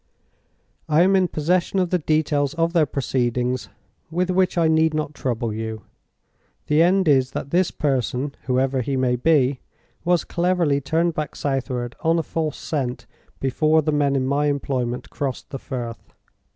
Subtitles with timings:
[0.89, 3.69] I am in possession of the details of their proceedings,
[4.09, 5.83] with which I need not trouble you.
[6.65, 9.59] The end is, that this person, whoever he may be,
[10.03, 13.05] was cleverly turned back southward on a false scent
[13.39, 16.15] before the men in my employment crossed the Firth.